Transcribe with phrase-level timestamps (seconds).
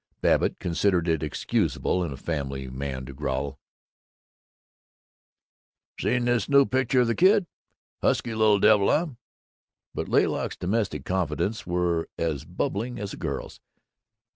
[0.21, 3.59] Babbitt considered it excusable in a family man to growl,
[5.99, 7.45] "Seen this new picture of the kid
[8.01, 9.05] husky little devil, eh?"
[9.93, 13.59] but Laylock's domestic confidences were as bubbling as a girl's.